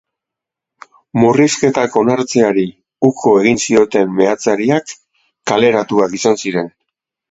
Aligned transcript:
Murrizketak 1.23 1.99
onartzeari 2.03 2.65
uko 3.11 3.37
egin 3.45 3.63
zioten 3.69 4.19
meatzariak 4.19 4.99
kaleratuak 5.55 6.23
izan 6.23 6.47
ziren. 6.47 6.79